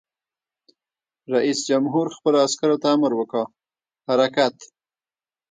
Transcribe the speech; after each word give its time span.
رئیس 1.33 1.59
جمهور 1.69 2.05
خپلو 2.17 2.37
عسکرو 2.45 2.77
ته 2.81 2.87
امر 2.95 3.11
وکړ؛ 3.15 3.43
حرکت! 4.07 4.55